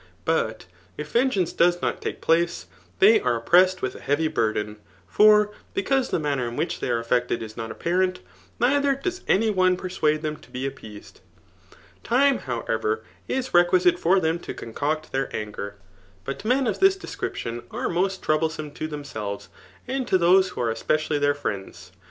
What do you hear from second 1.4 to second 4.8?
does not take place, they are q>pressed «rith a heavy burden;